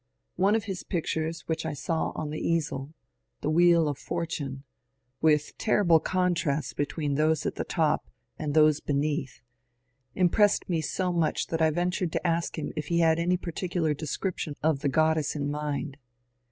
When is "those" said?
7.13-7.45, 8.55-8.79